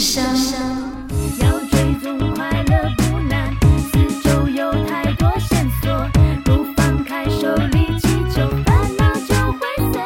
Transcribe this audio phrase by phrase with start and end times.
[0.00, 0.24] 生，
[1.40, 3.54] 要追踪快乐不难，
[3.92, 6.08] 四周有太多线索，
[6.42, 9.60] 不放开手里气球，烦恼就会
[9.92, 10.00] 随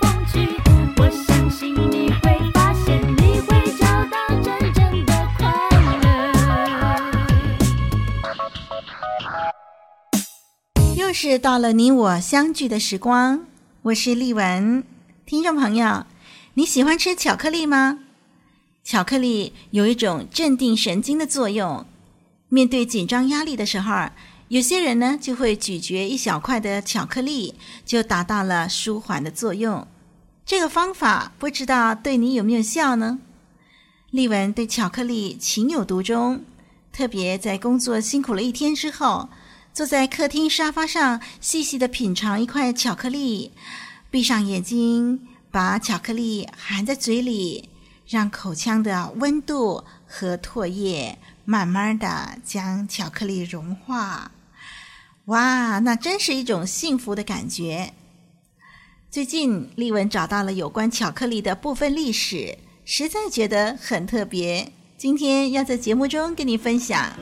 [0.00, 0.60] 风去。
[0.96, 3.48] 我相信你会发现，你会
[3.78, 5.46] 找到真正的快
[6.02, 6.06] 乐。
[10.96, 13.44] 又是到了你我相聚的时光，
[13.82, 14.82] 我是丽文，
[15.24, 16.04] 听众朋友，
[16.54, 18.00] 你喜欢吃巧克力吗？
[18.86, 21.84] 巧克力有一种镇定神经的作用，
[22.48, 24.10] 面对紧张压力的时候，
[24.46, 29.84] 有些人呢就会咀嚼一小块的巧克力，就达到了舒缓的作用。
[30.44, 33.18] 这个方法不知道对你有没有效呢？
[34.12, 36.44] 丽文对巧克力情有独钟，
[36.92, 39.28] 特别在工作辛苦了一天之后，
[39.74, 43.50] 坐在客厅沙发上，细细的品尝一块巧克力，
[44.12, 47.68] 闭上眼睛，把巧克力含在嘴里。
[48.08, 54.30] 让口腔的温度和唾液慢慢的将巧克力融化，
[55.24, 57.92] 哇，那真是一种幸福的感觉。
[59.10, 64.72] 最近丽文找到了有关巧克力的部分历史，实在觉得很特别。
[64.96, 67.12] 今天要在节目中跟你分享，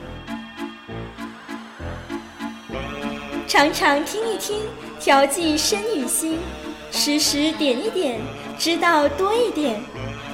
[3.47, 4.61] 常常听一听，
[4.99, 6.37] 调剂身与心，
[6.91, 8.21] 时时点一点，
[8.57, 9.81] 知道多一点。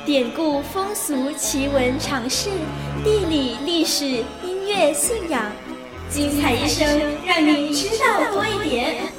[0.03, 2.49] 典故、风俗、奇闻、常识、
[3.03, 4.05] 地理、历史、
[4.43, 5.43] 音乐、信仰，
[6.09, 6.87] 精彩一生，
[7.23, 9.13] 让你知道多一点。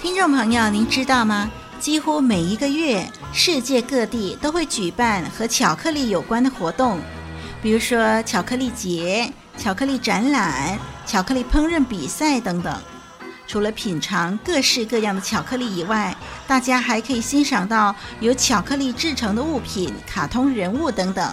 [0.00, 1.48] 听众朋友，您知道吗？
[1.78, 6.98] 几乎每一个月，世界各地都会举办和巧克力有关的活动。
[7.62, 12.76] 比如说巧克力节、巧克力展览、巧克力烹饪比赛等等。
[13.46, 16.14] 除了品尝各式各样的巧克力以外，
[16.48, 21.30] 大家还可以欣赏到由巧克力制成的物品、卡通人物等等。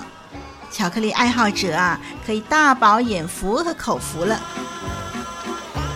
[0.69, 4.39] 巧克力爱好者啊，可以大饱眼福和口福了。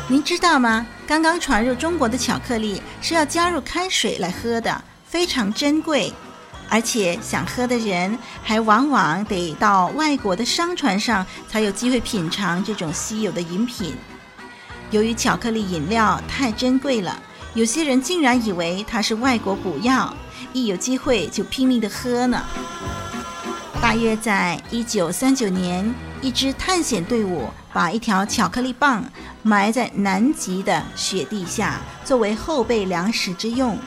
[0.08, 0.88] 您知道吗？
[1.06, 6.12] 刚刚传入中国的巧克力是要加入开水来喝的，非常珍贵。
[6.74, 13.94] 而且想喝的人还往往得到外国的商船上才有机会品尝这种稀有的饮品。
[14.90, 17.22] 由于巧克力饮料太珍贵了，
[17.54, 20.12] 有些人竟然以为它是外国补药，
[20.52, 22.42] 一有机会就拼命的喝呢。
[23.80, 29.06] 大约在一九三九年，一支探险队伍把一条巧克力棒
[29.44, 33.78] 埋在南极的雪地下，作为后备粮食之用。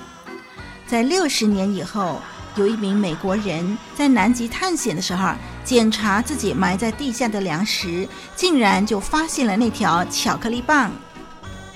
[0.86, 2.22] 在六十年以后，
[2.56, 10.90] 有一名美国人在南极探险的时候，检查自己埋在地下的粮食，竟然就发现了那条巧克力棒。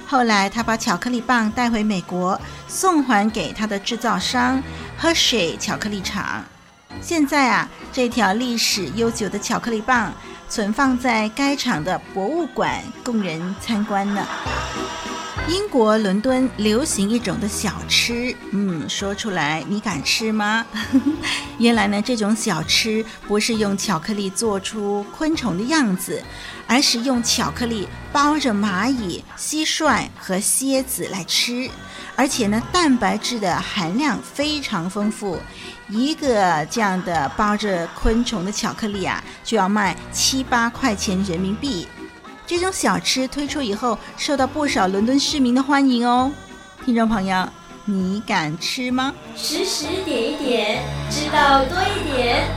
[0.07, 4.61] 后来，他把巧克力棒带回美国，送还给他的制造商
[5.01, 6.45] Hershey 巧克力厂。
[7.01, 10.13] 现在啊，这条历史悠久的巧克力棒
[10.49, 14.27] 存放在该厂的博物馆，供人参观呢。
[15.50, 20.65] 英国伦敦流行一种的小吃，嗯，说出来你敢吃吗？
[21.59, 26.22] 原来呢，这种小吃不是用巧克力做出昆虫的样子，
[26.69, 31.69] 而是用巧克力包着蚂蚁、蟋蟀和蝎子来吃，
[32.15, 35.37] 而且呢，蛋白质的含量非常丰富。
[35.89, 41.89] 一个这样的包着昆虫的巧克力啊，就要卖七八块钱人民币。
[42.51, 46.33] 这种小吃推出以后，受到不少伦敦市民的欢迎哦。
[46.85, 47.49] 听众朋友，
[47.85, 49.15] 你敢吃吗？
[49.37, 52.49] 时时点一点，知道多一点。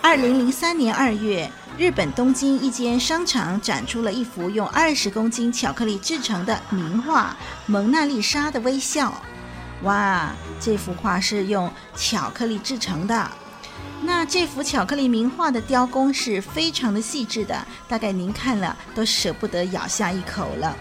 [0.00, 7.36] 二零零三年二月，日本东京一间商场展出了一幅用二十公斤巧克力制成的名画
[7.66, 9.08] 《蒙娜丽莎的微笑》。
[9.84, 13.30] 哇，这幅画是用巧克力制成的。
[14.02, 20.76] 那这幅巧克力名画的雕工是非常的细致的，大概您看了都舍不得咬下一口了。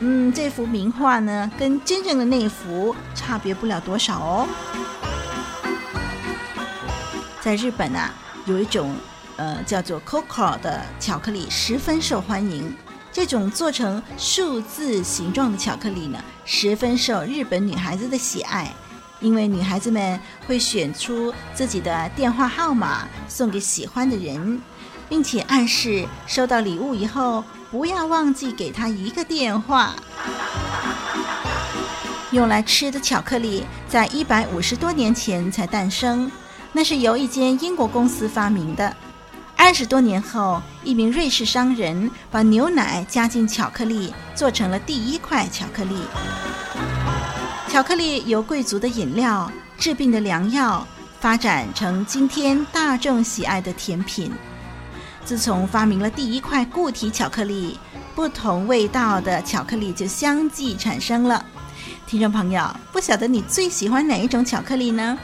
[0.00, 4.48] 嗯，这幅名画呢，跟真正的那幅差别不了多少哦。
[7.40, 8.14] 在日本啊，
[8.46, 8.94] 有一种
[9.36, 12.76] 呃，叫做 Coco 的巧克力十分受欢迎。
[13.10, 18.72] 这种做成数字形状的巧克力呢，十分受日本女孩子的喜爱，
[19.20, 24.60] 因为女孩子们会选出自己的电话号码送给喜欢的人，
[25.08, 29.94] 并且暗示收到礼物以后不要忘记给他一个电话。
[32.30, 36.30] 用来吃的巧克力在一百五十多年前才诞生，
[36.72, 38.94] 那是由一间英国公司发明的。
[39.56, 45.96] 二十多年后，一名瑞士商人把牛奶加进巧克力，做成了第一块巧克力。
[47.78, 49.48] 巧克力由贵族的饮料、
[49.78, 50.84] 治病的良药，
[51.20, 54.32] 发展成今天大众喜爱的甜品。
[55.24, 57.78] 自从发明了第一块固体巧克力，
[58.16, 61.46] 不同味道的巧克力就相继产生了。
[62.04, 65.16] 听众朋友，不晓得你最喜欢哪一种巧克力呢？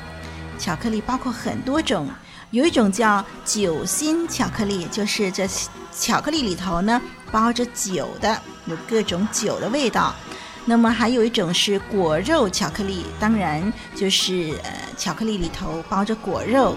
[0.57, 2.09] 巧克力包括很多种，
[2.53, 5.45] 有一种叫酒心巧克力，就是这
[5.91, 7.03] 巧克力里头呢
[7.33, 10.15] 包着酒的，有各种酒的味道。
[10.65, 16.77] 那么还有一种是果肉巧克力，当然就是呃巧克力里头包着果肉。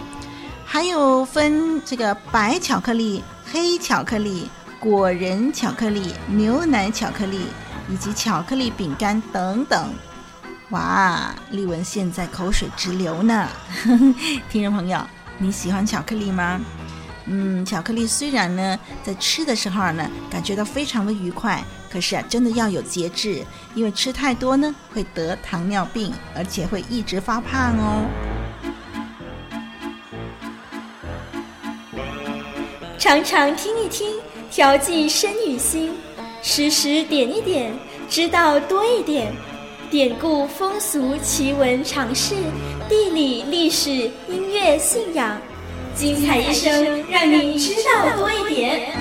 [0.65, 4.49] 还有分这个白巧克力、黑巧克力、
[4.79, 7.41] 果仁巧克力、牛奶巧克力。
[7.89, 9.89] 以及巧克力饼干等等，
[10.71, 11.33] 哇！
[11.51, 13.47] 丽文现在口水直流呢。
[14.49, 14.99] 听众朋友，
[15.37, 16.59] 你喜欢巧克力吗？
[17.27, 23.43] 嗯，巧克力虽然呢，在吃的时候呢，感觉到非常的愉快，可是啊，真的要有节制，
[23.75, 28.05] 因为吃太多呢，会得糖尿病，而且会一直发胖哦。
[32.97, 34.15] 常常听一听，
[34.51, 35.93] 调剂身与心。
[36.41, 37.73] 时时点一点，
[38.09, 39.33] 知道多一点，
[39.89, 42.35] 典故、风俗、奇闻、常识、
[42.87, 45.39] 地理、历史、音乐、信仰，
[45.95, 48.93] 精彩一生，让你知道多一点。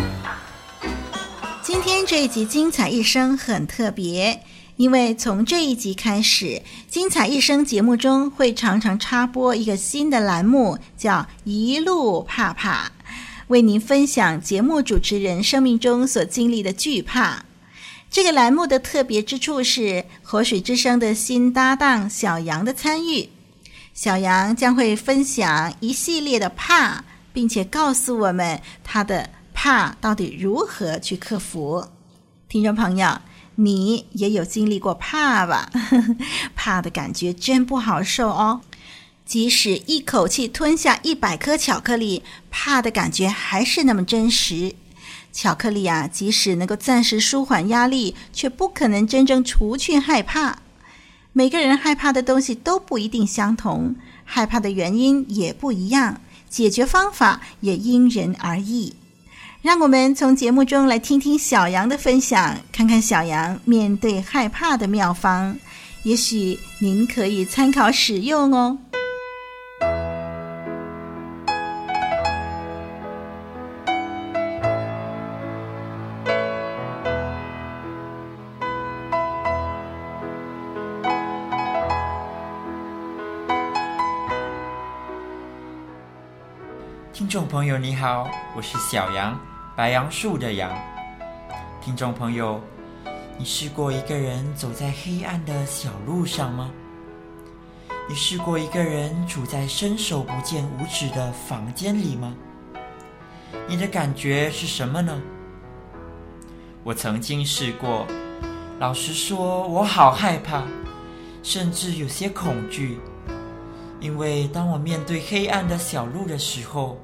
[1.66, 4.40] 今天这一集《精彩一生》很特别，
[4.76, 6.44] 因为从这一集开始，
[6.88, 12.92] 《精彩一生》节目中会常常插播一个新的栏目，叫“一路怕怕”。
[13.48, 17.44] 为您分享节目主持人生命中所经历的惧怕。
[18.12, 23.28] 这个栏目的特别之处是活水之声的新搭档小杨的参与。
[23.92, 27.02] 小杨将会分享一系列的怕，
[27.32, 31.88] 并且告诉我们他的怕到底如何去克服。
[32.46, 33.22] 听众朋友，
[33.54, 35.72] 你也有经历过怕吧？
[36.54, 38.60] 怕的感觉真不好受哦。
[39.24, 44.74] 即使一口气吞下一百颗巧克力，怕的感觉还是那么真实。
[45.32, 50.58] 巧克力啊，即使能够暂时舒缓压力，却不可能真正除去害怕。
[51.32, 56.20] 每个人害怕的东西都不一定相同，害怕的原因也不一样，
[56.50, 58.94] 解决方法也因人而异。
[59.66, 65.56] 让我们从节目中来听听小杨的分享，看看小杨面对害怕的妙方，
[66.04, 68.78] 也许您可以参考使用哦。
[87.12, 89.36] 听众朋友，你好，我是小杨，
[89.76, 90.74] 白杨树的杨。
[91.82, 92.58] 听众朋友，
[93.36, 96.70] 你试过一个人走在黑暗的小路上吗？
[98.08, 102.34] 你试过一个人处在伸手不见五指的房间里吗？
[103.68, 105.20] 你的感觉是什么呢？
[106.82, 108.06] 我曾经试过，
[108.78, 110.62] 老实说，我好害怕，
[111.42, 112.98] 甚至有些恐惧，
[114.00, 116.98] 因为当我面对黑暗的小路的时候，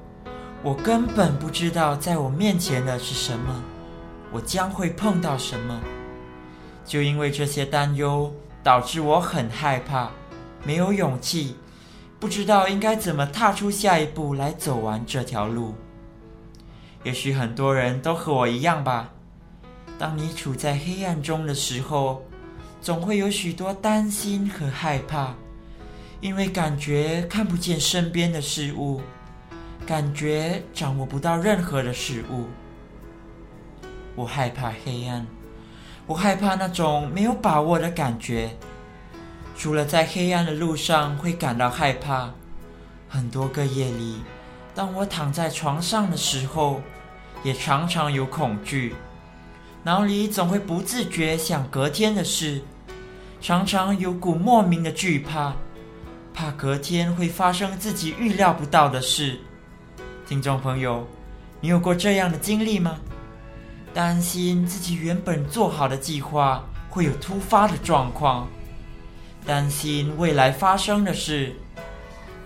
[0.63, 3.61] 我根本不知道在我面前的是什么，
[4.31, 5.77] 我将会碰到什么。
[6.85, 10.09] 就因为这些担忧，导致我很害怕，
[10.65, 11.57] 没有勇气，
[12.17, 15.75] 不知道应该怎么踏出下一步来走完这条路。
[17.03, 19.09] 也许很多人都和我一样吧。
[19.99, 22.23] 当你处在黑暗中的时候，
[22.81, 25.35] 总会有许多担心和害怕，
[26.21, 29.01] 因为感觉看不见身边的事物。
[29.85, 32.47] 感觉掌握不到任何的事物，
[34.15, 35.27] 我害怕黑暗，
[36.07, 38.49] 我害怕那种没有把握的感觉。
[39.57, 42.31] 除了在黑暗的路上会感到害怕，
[43.09, 44.21] 很多个夜里，
[44.73, 46.81] 当我躺在床上的时候，
[47.43, 48.95] 也常常有恐惧，
[49.83, 52.61] 脑里总会不自觉想隔天的事，
[53.41, 55.53] 常常有股莫名的惧怕，
[56.33, 59.39] 怕隔天会发生自己预料不到的事。
[60.33, 61.07] 听众朋友，
[61.61, 62.97] 你有过这样的经历吗？
[63.93, 68.47] 担心自己原本做好的计划会有突发的状况，
[69.45, 71.55] 担心未来发生的事，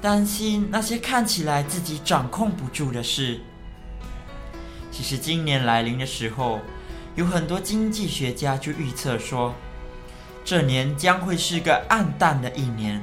[0.01, 3.39] 担心那些看起来自己掌控不住的事。
[4.91, 6.59] 其实今年来临的时候，
[7.15, 9.55] 有很多经济学家就预测说，
[10.43, 13.01] 这年将会是个暗淡的一年。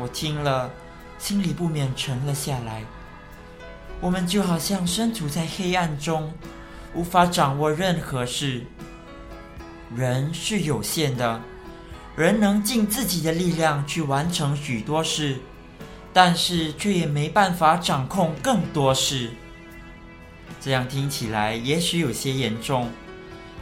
[0.00, 0.68] 我听了，
[1.16, 2.82] 心里不免沉了下来。
[4.04, 6.30] 我们就好像身处在黑暗中，
[6.92, 8.62] 无法掌握任何事。
[9.96, 11.40] 人是有限的，
[12.14, 15.38] 人能尽自己的力量去完成许多事，
[16.12, 19.30] 但是却也没办法掌控更多事。
[20.60, 22.90] 这样听起来也许有些严重，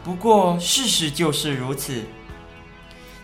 [0.03, 2.03] 不过事实就是如此。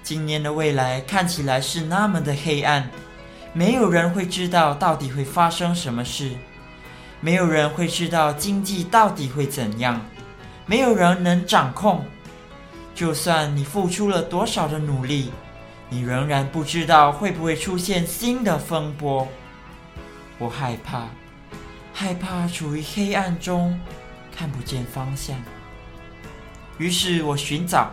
[0.04, 2.88] 今年的未来看起来是那么的黑暗，
[3.52, 6.30] 没有人会知道到底会发生什么事。
[7.20, 10.00] 没有人会知道经济到底会怎样，
[10.66, 12.04] 没有人能掌控。
[12.94, 15.32] 就算你付出了多少的努力，
[15.88, 19.26] 你仍然不知道会不会出现新的风波。
[20.38, 21.06] 我害怕，
[21.92, 23.78] 害怕处于黑暗中，
[24.36, 25.36] 看不见方向。
[26.76, 27.90] 于是我寻找，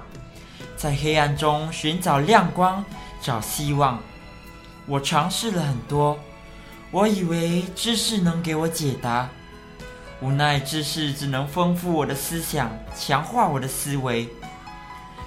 [0.76, 2.86] 在黑暗中寻找亮光，
[3.22, 4.00] 找希望。
[4.86, 6.16] 我尝试了很多。
[6.96, 9.30] 我以为知识能给我解答，
[10.22, 14.26] 无奈知识只能丰富我的思想，强化我的思维。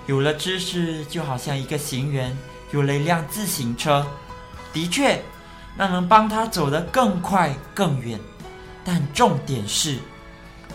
[0.06, 2.34] 有了知识，就好像一个行人
[2.70, 4.06] 有了一辆自行车，
[4.72, 5.22] 的确，
[5.76, 8.18] 那能帮他走得更快更远。
[8.82, 9.98] 但重点是，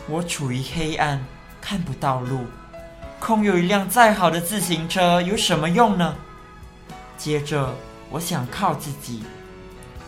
[0.07, 1.19] 我处于黑暗，
[1.59, 2.45] 看不到路，
[3.19, 6.15] 空有一辆再好的自行车有什么用呢？
[7.17, 7.73] 接着，
[8.11, 9.23] 我想靠自己。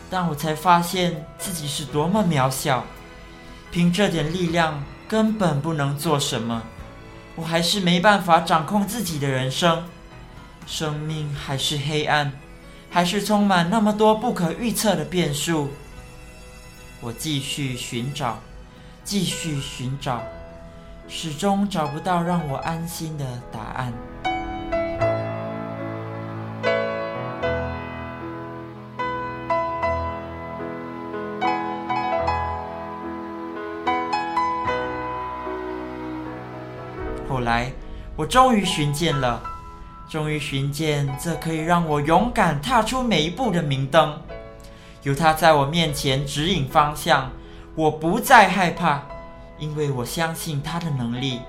[0.08, 2.84] 但我才发现自己是多么渺小，
[3.70, 6.62] 凭这点力量根本不能做什么。
[7.34, 9.84] 我还是没办法掌控自己的人生，
[10.66, 12.32] 生命还是黑暗，
[12.88, 15.70] 还是充满那么多不可预测的变数。
[17.00, 18.38] 我继续寻找，
[19.04, 20.22] 继续寻找，
[21.08, 23.92] 始终找不到让我安心的答案。
[38.26, 39.42] 终于寻见了，
[40.08, 44.20] 终于寻见这可以让我勇敢踏出每一步的明灯。
[45.02, 47.30] 有它在我面前指引方向，
[47.74, 49.02] 我不再害怕，
[49.58, 51.40] 因为我相信它的能力。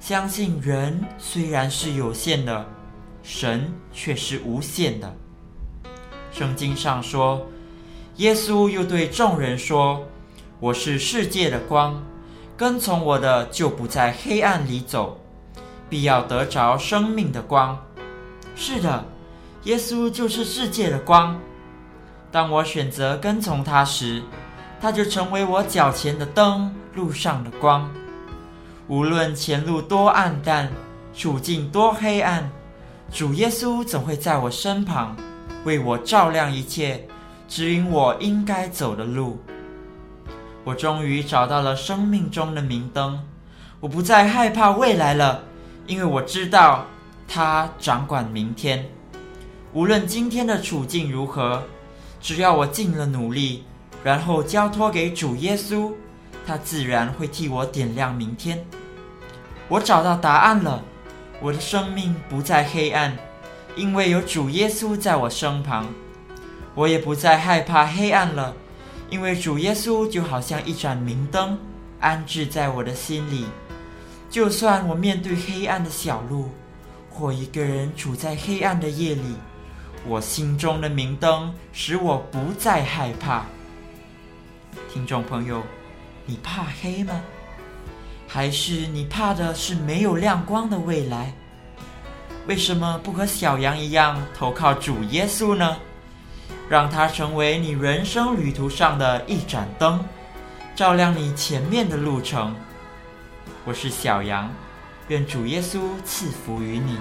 [0.00, 2.64] 相信人虽然是有限的，
[3.22, 5.14] 神却是无限的。
[6.30, 7.46] 圣经上说，
[8.16, 10.04] 耶稣又对众人说
[10.60, 12.02] ：“我是世界的光。”
[12.56, 15.20] 跟从我的就不在黑暗里走，
[15.88, 17.78] 必要得着生命的光。
[18.54, 19.04] 是的，
[19.64, 21.38] 耶稣就是世界的光。
[22.32, 24.22] 当我选择跟从他时，
[24.80, 27.90] 他就成为我脚前的灯，路上的光。
[28.88, 30.70] 无论前路多暗淡，
[31.14, 32.50] 处境多黑暗，
[33.10, 35.16] 主耶稣总会在我身旁，
[35.64, 37.06] 为我照亮一切，
[37.48, 39.40] 指引我应该走的路。
[40.62, 43.20] 我终于找到了生命中的明灯，
[43.80, 45.42] 我不再害怕未来了，
[45.86, 46.86] 因为我知道
[47.28, 48.86] 他掌管明天。
[49.72, 51.62] 无论今天的处境如何，
[52.20, 53.64] 只要我尽了努力，
[54.02, 55.92] 然后交托给主耶稣，
[56.46, 58.64] 他自然会替我点亮明天。
[59.68, 60.82] 我找到答案了，
[61.40, 63.16] 我的生命不再黑暗，
[63.74, 65.86] 因为有主耶稣在我身旁。
[66.74, 68.54] 我也不再害怕黑暗了。
[69.08, 71.58] 因为主耶稣就好像一盏明灯，
[72.00, 73.44] 安置在我的心里。
[74.28, 76.50] 就算我面对黑暗的小路，
[77.10, 79.36] 或一个人处在黑暗的夜里，
[80.06, 83.44] 我心中的明灯使我不再害怕。
[84.92, 85.62] 听众朋友，
[86.26, 87.22] 你怕黑吗？
[88.28, 91.32] 还是你怕的是没有亮光的未来？
[92.46, 95.76] 为什么不和小羊一样投靠主耶稣呢？
[96.68, 100.04] 让它成为你人生旅途上的一盏灯，
[100.74, 102.54] 照亮你前面的路程。
[103.68, 104.48] 我是小羊，
[105.08, 107.00] 愿主耶稣赐福于你。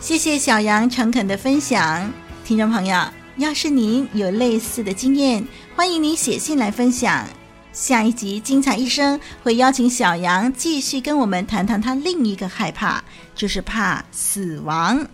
[0.00, 2.10] 谢谢小羊诚恳的分享，
[2.42, 2.98] 听众朋友，
[3.36, 7.28] 要是您有类似的经验，欢迎您写信来分享。
[7.74, 15.06] 下一集精彩一生会邀请小羊继续跟我们谈谈他另一个害怕，就是怕死亡，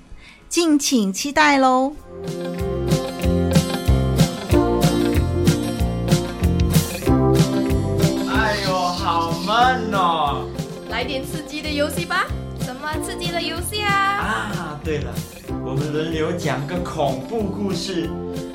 [0.52, 1.94] 敬请期待喽。
[8.28, 10.46] 哎呦，好闷哦！
[10.90, 12.26] 来点刺激的游戏吧。
[12.60, 13.94] 什么刺激的游戏啊？
[13.94, 15.14] 啊，对了，
[15.64, 18.10] 我们轮流讲个恐怖故事。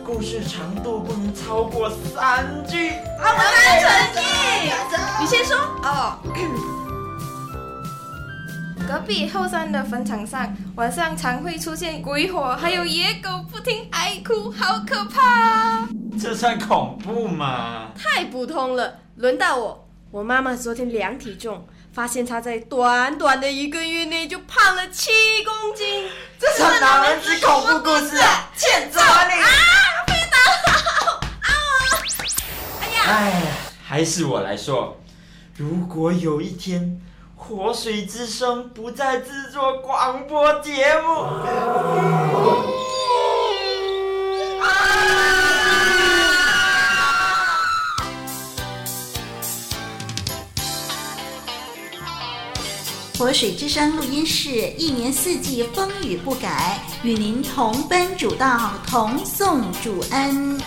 [0.06, 2.90] 故事长度不能超过三句。
[2.90, 4.22] 啊，我们来成绩。
[5.20, 6.14] 你先说哦。
[8.88, 15.86] 隔壁后山的坟场上，晚上常会出现鬼火，还有野狗不停哀哭，好可怕。
[16.18, 17.92] 这算恐怖吗？
[17.98, 19.00] 太普通了。
[19.18, 25.12] 轮到我，我妈妈昨天量体重，发现她在短短的一个月内就胖了七
[25.44, 26.10] 公斤。
[26.40, 28.50] 这算哪门子恐怖故事啊？
[28.56, 29.48] 欠揍啊你啊！
[33.06, 33.52] 哎呀，
[33.84, 34.98] 还是我来说。
[35.58, 37.02] 如果有一天，
[37.40, 41.24] 活水之声不再制作广播节目，
[53.18, 60.60] 活水之声录音室一年四季风雨不改，与您同奔主道，同送主恩。